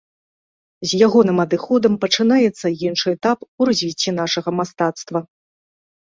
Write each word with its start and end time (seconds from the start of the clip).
З 0.91 0.99
ягоным 1.07 1.41
адыходам 1.43 1.93
пачынаецца 2.05 2.67
іншы 2.87 3.05
этап 3.17 3.39
у 3.59 3.67
развіцці 3.69 4.15
нашага 4.21 4.49
мастацтва. 4.61 5.19